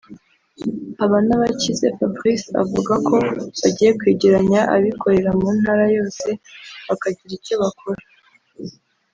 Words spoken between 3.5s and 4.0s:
bagiye